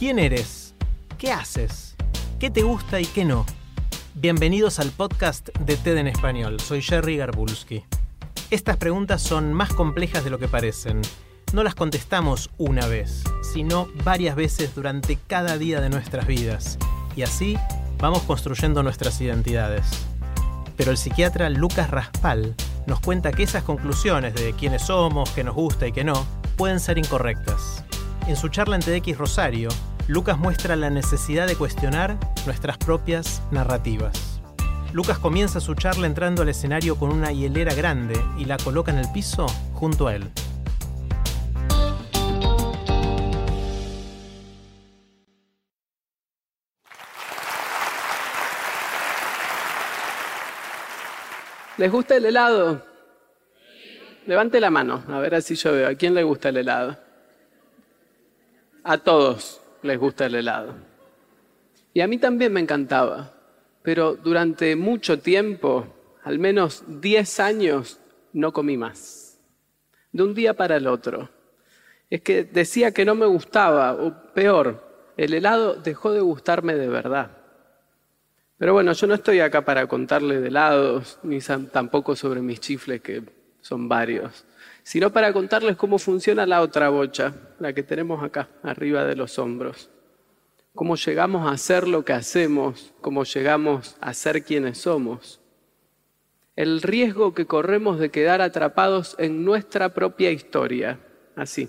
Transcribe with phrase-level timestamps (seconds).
[0.00, 0.74] ¿Quién eres?
[1.18, 1.94] ¿Qué haces?
[2.38, 3.44] ¿Qué te gusta y qué no?
[4.14, 6.58] Bienvenidos al podcast de TED en Español.
[6.58, 7.84] Soy Jerry Garbulski.
[8.50, 11.02] Estas preguntas son más complejas de lo que parecen.
[11.52, 16.78] No las contestamos una vez, sino varias veces durante cada día de nuestras vidas.
[17.14, 17.58] Y así
[17.98, 19.84] vamos construyendo nuestras identidades.
[20.78, 22.54] Pero el psiquiatra Lucas Raspal
[22.86, 26.24] nos cuenta que esas conclusiones de quiénes somos, qué nos gusta y qué no,
[26.56, 27.84] pueden ser incorrectas.
[28.26, 29.68] En su charla en TEDx Rosario,
[30.08, 34.40] Lucas muestra la necesidad de cuestionar nuestras propias narrativas.
[34.92, 38.98] Lucas comienza su charla entrando al escenario con una hielera grande y la coloca en
[38.98, 40.30] el piso junto a él.
[51.76, 52.84] ¿Les gusta el helado?
[54.26, 55.88] Levante la mano, a ver así yo veo.
[55.88, 56.98] ¿A quién le gusta el helado?
[58.82, 60.74] A todos les gusta el helado.
[61.92, 63.32] Y a mí también me encantaba,
[63.82, 65.86] pero durante mucho tiempo,
[66.22, 67.98] al menos 10 años,
[68.32, 69.38] no comí más.
[70.12, 71.30] De un día para el otro.
[72.08, 76.88] Es que decía que no me gustaba, o peor, el helado dejó de gustarme de
[76.88, 77.38] verdad.
[78.58, 83.00] Pero bueno, yo no estoy acá para contarle de helados, ni tampoco sobre mis chifles,
[83.00, 83.22] que
[83.60, 84.44] son varios,
[84.90, 89.38] sino para contarles cómo funciona la otra bocha, la que tenemos acá, arriba de los
[89.38, 89.88] hombros.
[90.74, 95.40] Cómo llegamos a hacer lo que hacemos, cómo llegamos a ser quienes somos.
[96.56, 100.98] El riesgo que corremos de quedar atrapados en nuestra propia historia,
[101.36, 101.68] así.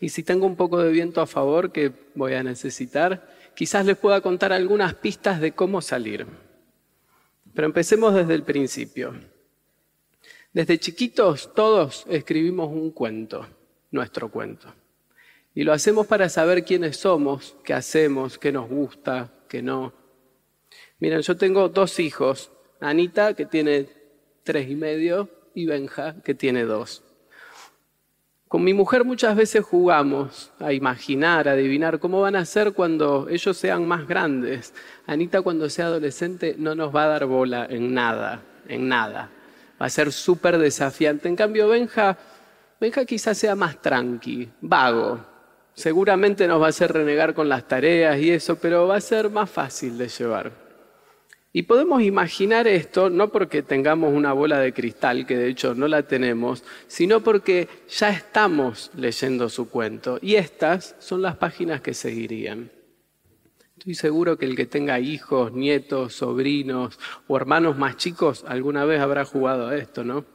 [0.00, 3.96] Y si tengo un poco de viento a favor, que voy a necesitar, quizás les
[3.96, 6.26] pueda contar algunas pistas de cómo salir.
[7.54, 9.14] Pero empecemos desde el principio.
[10.52, 13.46] Desde chiquitos todos escribimos un cuento,
[13.92, 14.74] nuestro cuento.
[15.54, 19.92] Y lo hacemos para saber quiénes somos, qué hacemos, qué nos gusta, qué no.
[20.98, 22.50] Miren, yo tengo dos hijos,
[22.80, 23.88] Anita, que tiene
[24.42, 27.04] tres y medio, y Benja, que tiene dos.
[28.48, 33.28] Con mi mujer muchas veces jugamos a imaginar, a adivinar cómo van a ser cuando
[33.28, 34.74] ellos sean más grandes.
[35.06, 39.30] Anita cuando sea adolescente no nos va a dar bola en nada, en nada.
[39.80, 41.28] Va a ser súper desafiante.
[41.28, 42.16] En cambio, Benja,
[42.80, 45.20] Benja quizás sea más tranqui, vago.
[45.74, 49.30] Seguramente nos va a hacer renegar con las tareas y eso, pero va a ser
[49.30, 50.52] más fácil de llevar.
[51.52, 55.88] Y podemos imaginar esto no porque tengamos una bola de cristal, que de hecho no
[55.88, 60.18] la tenemos, sino porque ya estamos leyendo su cuento.
[60.22, 62.70] Y estas son las páginas que seguirían.
[63.80, 69.00] Estoy seguro que el que tenga hijos, nietos, sobrinos o hermanos más chicos alguna vez
[69.00, 70.26] habrá jugado a esto, ¿no?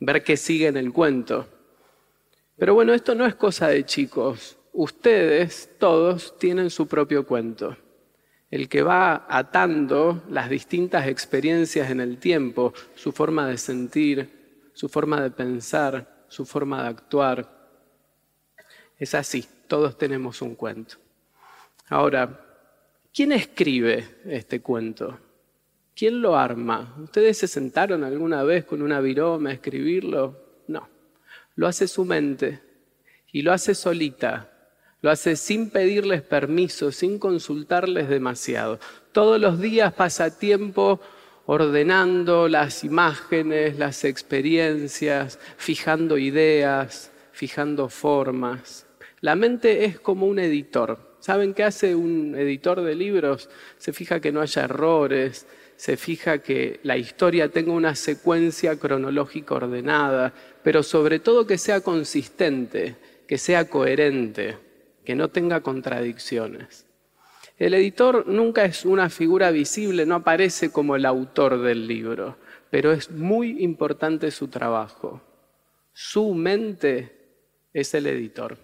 [0.00, 1.48] Ver qué sigue en el cuento.
[2.58, 4.58] Pero bueno, esto no es cosa de chicos.
[4.74, 7.74] Ustedes todos tienen su propio cuento
[8.50, 14.90] el que va atando las distintas experiencias en el tiempo, su forma de sentir, su
[14.90, 17.80] forma de pensar, su forma de actuar.
[18.98, 20.96] Es así, todos tenemos un cuento.
[21.88, 22.43] Ahora,
[23.14, 25.18] ¿quién escribe este cuento?
[25.94, 26.96] ¿Quién lo arma?
[27.02, 30.36] ¿Ustedes se sentaron alguna vez con una viroma a escribirlo?
[30.66, 30.88] No,
[31.54, 32.60] lo hace su mente
[33.30, 34.50] y lo hace solita,
[35.00, 38.80] lo hace sin pedirles permiso, sin consultarles demasiado.
[39.12, 41.00] Todos los días pasa tiempo
[41.46, 48.86] ordenando las imágenes, las experiencias, fijando ideas, fijando formas.
[49.20, 51.13] La mente es como un editor.
[51.24, 53.48] ¿Saben qué hace un editor de libros?
[53.78, 59.54] Se fija que no haya errores, se fija que la historia tenga una secuencia cronológica
[59.54, 64.58] ordenada, pero sobre todo que sea consistente, que sea coherente
[65.02, 66.84] que no tenga contradicciones.
[67.56, 72.36] El editor nunca es una figura visible, no aparece como el autor del libro,
[72.68, 75.22] pero es muy importante su trabajo.
[75.94, 77.12] Su mente
[77.72, 78.58] es el editor.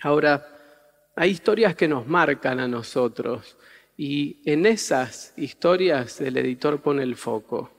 [0.00, 0.56] Ahora,
[1.16, 3.56] hay historias que nos marcan a nosotros
[3.96, 7.70] y en esas historias el editor pone el foco.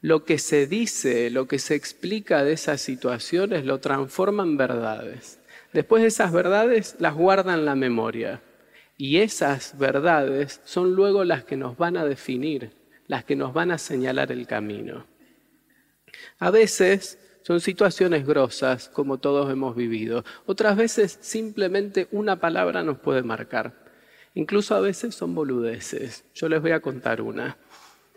[0.00, 5.40] lo que se dice, lo que se explica de esas situaciones, lo transforma en verdades.
[5.72, 8.40] Después esas verdades las guarda en la memoria.
[8.96, 12.72] Y esas verdades son luego las que nos van a definir,
[13.06, 15.06] las que nos van a señalar el camino.
[16.38, 20.22] A veces son situaciones grosas, como todos hemos vivido.
[20.44, 23.72] Otras veces simplemente una palabra nos puede marcar.
[24.34, 26.26] Incluso a veces son boludeces.
[26.34, 27.56] Yo les voy a contar una.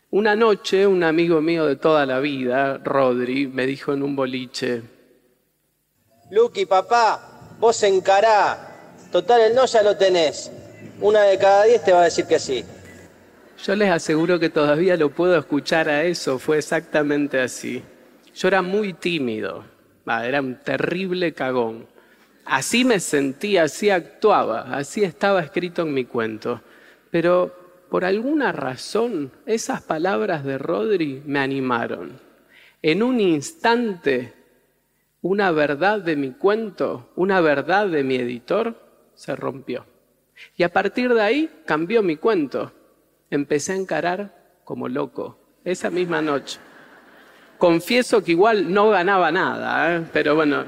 [0.09, 4.81] Una noche un amigo mío de toda la vida, Rodri, me dijo en un boliche,
[6.29, 8.91] Lucky, papá, vos encará.
[9.13, 10.51] Total, el no ya lo tenés.
[10.99, 12.65] Una de cada diez te va a decir que sí.
[13.63, 17.81] Yo les aseguro que todavía lo puedo escuchar a eso, fue exactamente así.
[18.33, 19.65] Yo era muy tímido,
[20.05, 21.87] era un terrible cagón.
[22.45, 26.61] Así me sentía, así actuaba, así estaba escrito en mi cuento.
[27.11, 32.19] Pero por alguna razón, esas palabras de Rodri me animaron.
[32.81, 34.33] En un instante,
[35.21, 38.75] una verdad de mi cuento, una verdad de mi editor,
[39.13, 39.85] se rompió.
[40.57, 42.71] Y a partir de ahí cambió mi cuento.
[43.29, 46.59] Empecé a encarar como loco, esa misma noche.
[47.61, 50.05] Confieso que igual no ganaba nada, ¿eh?
[50.11, 50.65] pero bueno,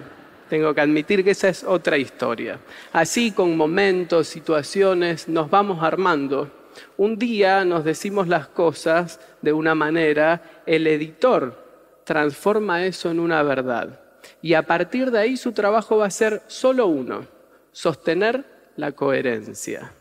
[0.47, 2.59] tengo que admitir que esa es otra historia.
[2.91, 6.51] Así con momentos, situaciones, nos vamos armando
[6.97, 13.43] un día nos decimos las cosas de una manera, el editor transforma eso en una
[13.43, 13.99] verdad.
[14.41, 17.25] Y a partir de ahí su trabajo va a ser solo uno,
[17.71, 18.45] sostener
[18.75, 19.93] la coherencia.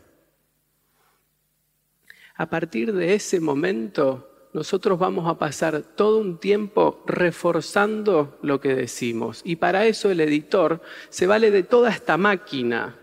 [2.35, 8.75] A partir de ese momento, nosotros vamos a pasar todo un tiempo reforzando lo que
[8.75, 9.41] decimos.
[9.43, 12.95] Y para eso el editor se vale de toda esta máquina,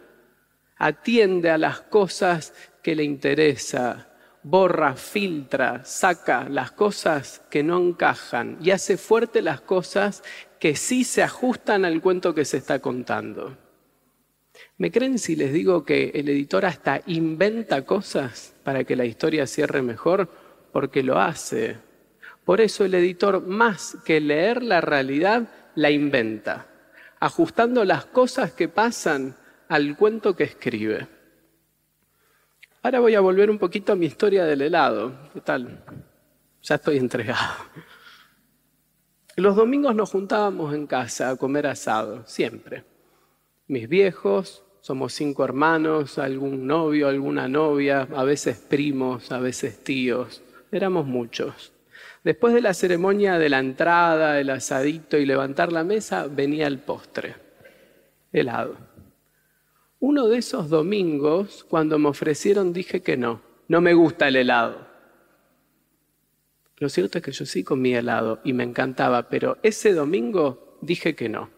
[0.76, 4.08] atiende a las cosas que le interesa,
[4.42, 10.22] borra, filtra, saca las cosas que no encajan y hace fuerte las cosas
[10.58, 13.56] que sí se ajustan al cuento que se está contando.
[14.78, 19.46] ¿Me creen si les digo que el editor hasta inventa cosas para que la historia
[19.46, 20.28] cierre mejor?
[20.72, 21.76] Porque lo hace.
[22.44, 26.66] Por eso el editor, más que leer la realidad, la inventa,
[27.18, 29.36] ajustando las cosas que pasan
[29.68, 31.06] al cuento que escribe.
[32.82, 35.12] Ahora voy a volver un poquito a mi historia del helado.
[35.34, 35.84] ¿Qué tal?
[36.62, 37.54] Ya estoy entregado.
[39.36, 42.84] Los domingos nos juntábamos en casa a comer asado, siempre.
[43.68, 50.42] Mis viejos, somos cinco hermanos, algún novio, alguna novia, a veces primos, a veces tíos.
[50.72, 51.72] Éramos muchos.
[52.22, 56.78] Después de la ceremonia de la entrada, el asadito y levantar la mesa, venía el
[56.78, 57.34] postre,
[58.32, 58.76] helado.
[59.98, 64.88] Uno de esos domingos, cuando me ofrecieron, dije que no, no me gusta el helado.
[66.78, 71.14] Lo cierto es que yo sí comía helado y me encantaba, pero ese domingo dije
[71.14, 71.50] que no.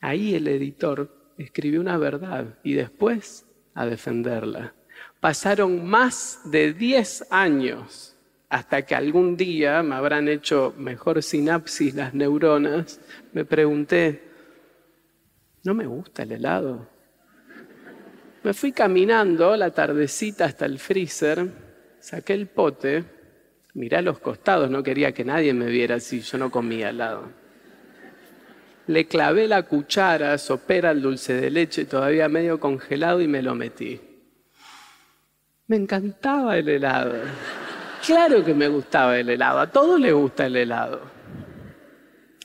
[0.00, 4.74] Ahí el editor escribió una verdad y después a defenderla.
[5.20, 8.16] Pasaron más de 10 años
[8.48, 13.00] hasta que algún día me habrán hecho mejor sinapsis las neuronas,
[13.32, 14.22] me pregunté,
[15.64, 16.88] ¿no me gusta el helado?
[18.44, 21.48] Me fui caminando la tardecita hasta el freezer,
[21.98, 23.04] saqué el pote,
[23.74, 27.28] miré a los costados, no quería que nadie me viera si yo no comía helado.
[28.86, 33.56] Le clavé la cuchara, sopera el dulce de leche todavía medio congelado y me lo
[33.56, 34.00] metí.
[35.68, 37.14] Me encantaba el helado.
[38.06, 41.00] Claro que me gustaba el helado, a todos les gusta el helado.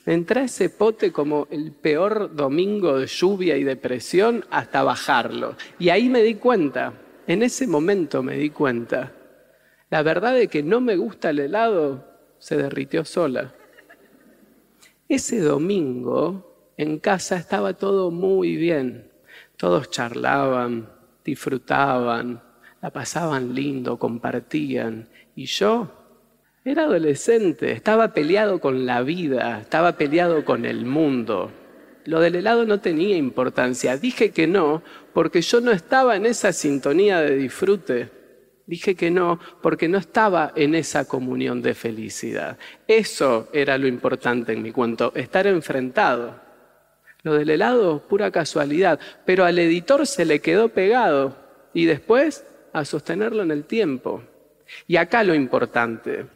[0.04, 5.54] Entré a ese pote como el peor domingo de lluvia y depresión hasta bajarlo.
[5.78, 6.94] Y ahí me di cuenta,
[7.28, 9.12] en ese momento me di cuenta,
[9.88, 12.04] la verdad de que no me gusta el helado
[12.40, 13.54] se derritió sola.
[15.08, 19.12] Ese domingo en casa estaba todo muy bien.
[19.56, 20.88] Todos charlaban,
[21.24, 22.42] disfrutaban,
[22.82, 25.08] la pasaban lindo, compartían.
[25.36, 25.88] Y yo
[26.64, 31.52] era adolescente, estaba peleado con la vida, estaba peleado con el mundo.
[32.04, 33.96] Lo del helado no tenía importancia.
[33.96, 34.82] Dije que no
[35.14, 38.10] porque yo no estaba en esa sintonía de disfrute.
[38.66, 42.58] Dije que no porque no estaba en esa comunión de felicidad.
[42.88, 46.40] Eso era lo importante en mi cuento, estar enfrentado.
[47.22, 51.36] Lo del helado, pura casualidad, pero al editor se le quedó pegado
[51.72, 54.22] y después a sostenerlo en el tiempo.
[54.86, 56.26] Y acá lo importante,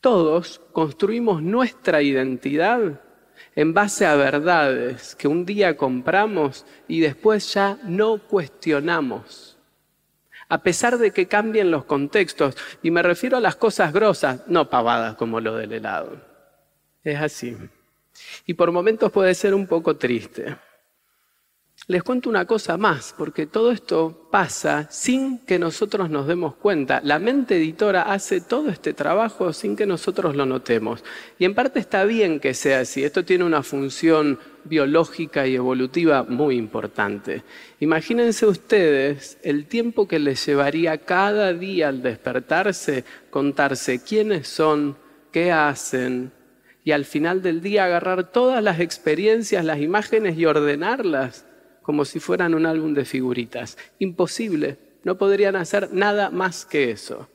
[0.00, 3.00] todos construimos nuestra identidad
[3.56, 9.56] en base a verdades que un día compramos y después ya no cuestionamos.
[10.48, 12.56] a pesar de que cambien los contextos.
[12.82, 16.20] Y me refiero a las cosas grosas, no pavadas como lo del helado.
[17.02, 17.56] Es así.
[18.46, 20.56] Y por momentos puede ser un poco triste.
[21.86, 27.02] Les cuento una cosa más, porque todo esto pasa sin que nosotros nos demos cuenta.
[27.04, 31.04] La mente editora hace todo este trabajo sin que nosotros lo notemos.
[31.38, 33.04] Y en parte está bien que sea así.
[33.04, 37.42] Esto tiene una función biológica y evolutiva muy importante.
[37.80, 44.96] Imagínense ustedes el tiempo que les llevaría cada día al despertarse contarse quiénes son,
[45.32, 46.32] qué hacen,
[46.82, 51.44] y al final del día agarrar todas las experiencias, las imágenes y ordenarlas
[51.84, 53.78] como si fueran un álbum de figuritas.
[54.00, 57.28] Imposible, no podrían hacer nada más que eso.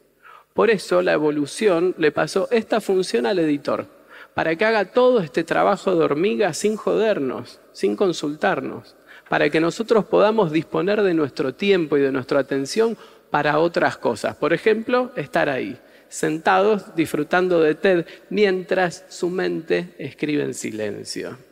[0.54, 3.86] Por eso la evolución le pasó esta función al editor,
[4.34, 8.96] para que haga todo este trabajo de hormiga sin jodernos, sin consultarnos,
[9.30, 12.98] para que nosotros podamos disponer de nuestro tiempo y de nuestra atención
[13.30, 14.36] para otras cosas.
[14.36, 15.78] Por ejemplo, estar ahí,
[16.10, 21.49] sentados disfrutando de TED mientras su mente escribe en silencio.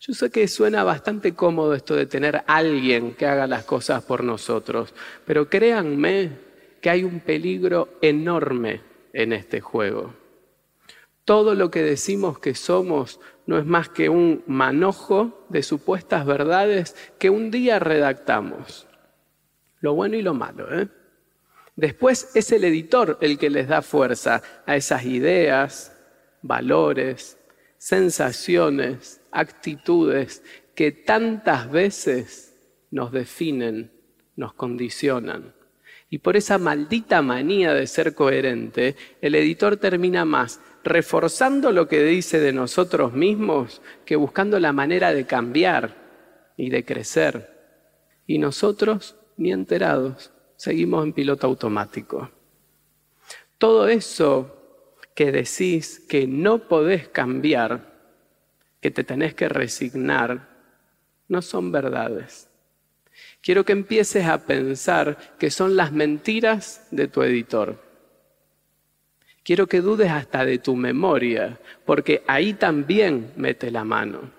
[0.00, 4.22] Yo sé que suena bastante cómodo esto de tener alguien que haga las cosas por
[4.22, 4.94] nosotros,
[5.26, 6.30] pero créanme
[6.80, 8.80] que hay un peligro enorme
[9.12, 10.14] en este juego.
[11.24, 16.94] Todo lo que decimos que somos no es más que un manojo de supuestas verdades
[17.18, 18.86] que un día redactamos.
[19.80, 20.88] Lo bueno y lo malo, ¿eh?
[21.74, 25.96] Después es el editor el que les da fuerza a esas ideas,
[26.42, 27.37] valores,
[27.78, 30.42] sensaciones, actitudes
[30.74, 32.54] que tantas veces
[32.90, 33.92] nos definen,
[34.36, 35.54] nos condicionan.
[36.10, 42.02] Y por esa maldita manía de ser coherente, el editor termina más reforzando lo que
[42.02, 45.96] dice de nosotros mismos que buscando la manera de cambiar
[46.56, 47.58] y de crecer.
[48.26, 52.30] Y nosotros, ni enterados, seguimos en piloto automático.
[53.58, 54.57] Todo eso
[55.18, 57.92] que decís que no podés cambiar,
[58.80, 60.48] que te tenés que resignar,
[61.26, 62.48] no son verdades.
[63.42, 67.82] Quiero que empieces a pensar que son las mentiras de tu editor.
[69.42, 74.30] Quiero que dudes hasta de tu memoria, porque ahí también mete la mano.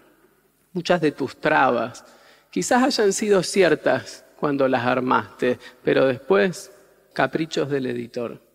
[0.71, 2.05] Muchas de tus trabas
[2.51, 6.71] quizás hayan sido ciertas cuando las armaste, pero después
[7.12, 8.49] caprichos del editor.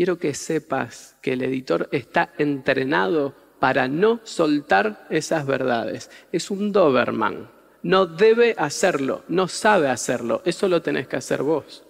[0.00, 6.10] Quiero que sepas que el editor está entrenado para no soltar esas verdades.
[6.32, 7.50] Es un Doberman.
[7.82, 10.40] No debe hacerlo, no sabe hacerlo.
[10.46, 11.84] Eso lo tenés que hacer vos.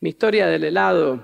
[0.00, 1.22] Mi historia del helado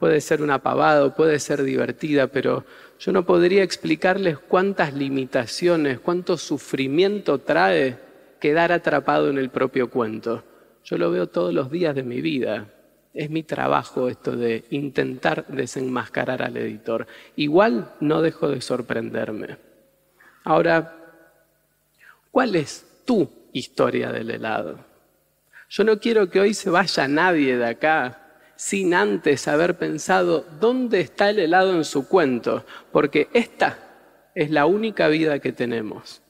[0.00, 2.64] puede ser una pavada, puede ser divertida, pero
[2.98, 7.96] yo no podría explicarles cuántas limitaciones, cuánto sufrimiento trae
[8.40, 10.42] quedar atrapado en el propio cuento.
[10.82, 12.74] Yo lo veo todos los días de mi vida.
[13.14, 17.06] Es mi trabajo esto de intentar desenmascarar al editor.
[17.36, 19.56] Igual no dejo de sorprenderme.
[20.44, 20.94] Ahora,
[22.30, 24.84] ¿cuál es tu historia del helado?
[25.70, 31.00] Yo no quiero que hoy se vaya nadie de acá sin antes haber pensado dónde
[31.00, 33.78] está el helado en su cuento, porque esta
[34.34, 36.22] es la única vida que tenemos.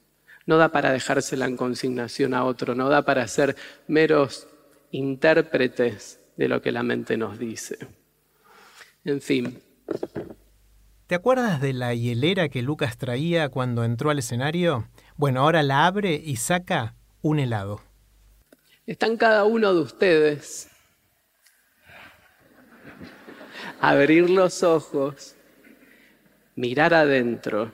[0.44, 3.56] No da para dejársela en consignación a otro, no da para ser
[3.86, 4.46] meros
[4.90, 7.76] intérpretes de lo que la mente nos dice.
[9.04, 9.60] En fin.
[11.08, 14.88] ¿Te acuerdas de la hielera que Lucas traía cuando entró al escenario?
[15.16, 17.80] Bueno, ahora la abre y saca un helado.
[18.86, 20.68] Están cada uno de ustedes.
[23.80, 25.34] Abrir los ojos,
[26.54, 27.72] mirar adentro,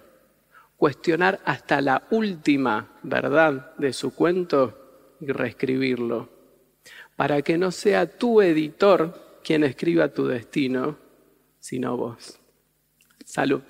[0.77, 6.34] cuestionar hasta la última verdad de su cuento y reescribirlo
[7.17, 10.99] para que no sea tu editor quien escriba tu destino,
[11.61, 12.41] sino vos.
[13.25, 13.63] Salud.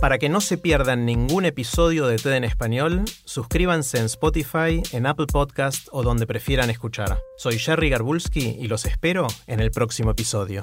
[0.00, 5.04] Para que no se pierdan ningún episodio de TED en español, suscríbanse en Spotify, en
[5.04, 7.18] Apple Podcast o donde prefieran escuchar.
[7.36, 10.62] Soy Jerry Garbulski y los espero en el próximo episodio.